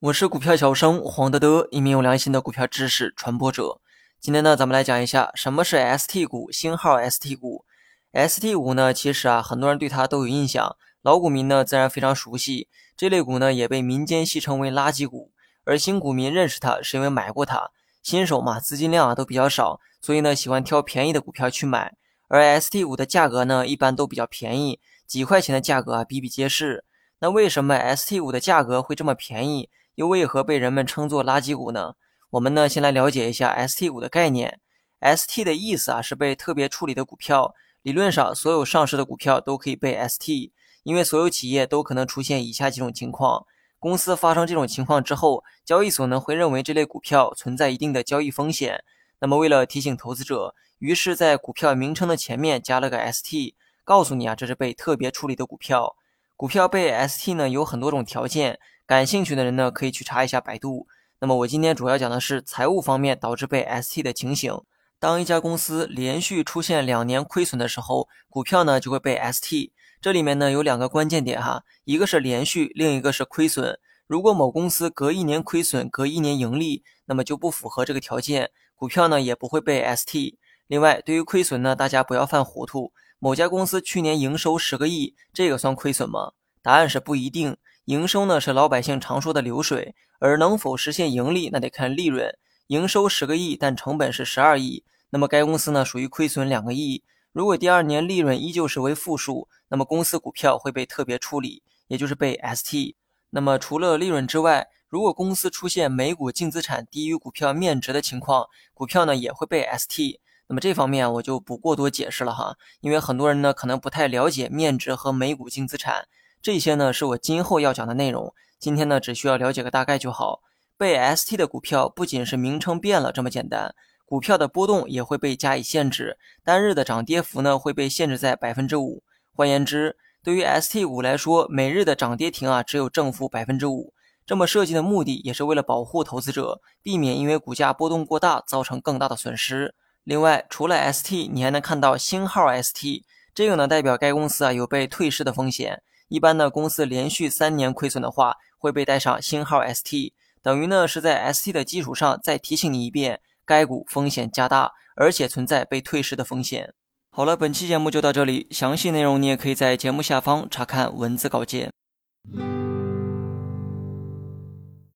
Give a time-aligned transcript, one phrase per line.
[0.00, 3.80] 我是股票小生黄德德，一名有良心的股票知识传播者。
[4.20, 7.64] 今天呢，咱们来讲一下什么是 ST 股，星号 ST 股。
[8.12, 12.68] ST 股呢，其实啊，很多人对它都有印象，老股民呢自然非常熟悉。
[12.96, 15.32] 这类股呢，也被民间戏称为垃圾股。
[15.64, 17.70] 而新股民认识它，是因为买过它。
[18.02, 21.94] 新手嘛，资金量啊都比较少，所以呢，喜欢挑便宜的股票去买。
[22.28, 26.84] 而 ST 股的价格呢，一般都比较便宜，几块钱的价格啊比比皆是。
[27.20, 29.70] 那为什么 ST 股的价格会这么便宜？
[29.94, 31.94] 又为何被人们称作垃圾股呢？
[32.30, 34.60] 我们呢，先来了解一下 ST 股的概念。
[35.00, 37.54] ST 的意思啊，是被特别处理的股票。
[37.80, 40.50] 理论上，所有上市的股票都可以被 ST，
[40.82, 43.46] 因为所有企业都可能出现以下几种情况：
[43.78, 48.84] 公司发生这种情况之后，交易所呢会认为这类股票存在一定的交易风险。
[49.20, 55.96] 那么，为了提醒投资者，于是在股票名称的前面加了个 ST，告诉你啊，这是被特别处理的股票。
[56.36, 58.58] 股票被 ST 呢，有很多种条件。
[58.84, 60.86] 感兴趣的人呢，可以去查一下百度。
[61.18, 64.60] 那么我今天主要讲的是财务方面导致被 ST 的情形。
[64.98, 69.70] 当一家公司连续出现两年亏损的时候，股票呢就会被 ST。
[70.02, 73.78] 这里面呢有两个关键点哈，一个是连续，另一个是亏损。
[74.06, 80.36] 如果某公司隔一年亏损，隔一年盈利，那么就不符合这个条件，股票呢也不会被 ST。
[80.66, 82.92] 另外，对于亏损呢，大家不要犯糊涂。
[83.18, 86.32] 某家公司去年营收十个亿，这个算亏损吗？
[86.62, 87.56] 答案是不一定。
[87.86, 92.36] 营收呢是老百姓常说的流水，而能否实现盈利，那得看利润。
[92.66, 97.04] 营收十个亿，但成本是十二亿，那么该公司呢属于亏损两个亿。
[97.32, 102.96] 如果第二年利润依旧是为负数，那么公司股票会被特别处理，也就是被 ST。
[103.30, 110.18] 那么除了利润之外，如果公司出现每股净资产低于股票面值的情况，股票呢也会被 ST。
[110.48, 116.06] 那么这方面我就不过多解释了哈，因为很多人呢可能不太了解面值和每股净资产。
[116.40, 120.42] 这些呢是我今后要讲的内容，今天呢只需要了解个大概就好。
[120.78, 123.74] 被 ST 的股票不仅是名称变了这么简单，
[124.04, 129.02] 股票的波动也会被加以限制，单日的涨跌幅呢会被限制在百分之五。
[129.32, 133.92] 换言之，对于 ST 股来说，每日的涨跌停啊只有正负百分之五。
[134.24, 139.74] 这么设计的目的也是为了保护投资者，避免因为股价波动过大造成更大的损失。
[140.06, 143.02] 另外，除了 ST，你还能看到星号 ST，
[143.34, 145.82] 这个呢代表该公司啊有被退市的风险。
[146.06, 156.72] 一般呢，公司连续三年亏损的话，会被带上星号 ST，等于呢是在 ST 的基础上再提醒你一遍，该股风险加大，而且存在被退市的风险。
[157.10, 161.72] 好了，本期节目就到这里，详细内容你也可以在节目下方查看文字稿件。